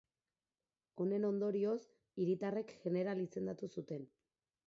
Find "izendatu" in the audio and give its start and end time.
3.27-3.73